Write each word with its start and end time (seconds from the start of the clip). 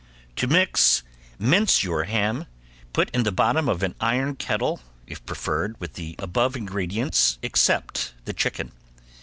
To 0.37 0.47
mix, 0.47 1.03
mince 1.37 1.83
your 1.83 2.05
ham, 2.05 2.47
put 2.91 3.11
in 3.11 3.21
the 3.21 3.31
bottom 3.31 3.69
of 3.69 3.83
an 3.83 3.93
iron 4.01 4.35
kettle 4.35 4.81
if 5.05 5.23
preferred 5.27 5.79
with 5.79 5.93
the 5.93 6.15
above 6.17 6.55
ingredients 6.55 7.37
except 7.43 8.15
the 8.25 8.33
chicken. 8.33 8.71